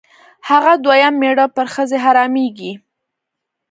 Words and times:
هغه 0.49 0.73
دویم 0.83 1.13
مېړه 1.21 1.45
پر 1.55 1.67
ښځې 1.73 1.97
حرامېږي. 2.05 2.71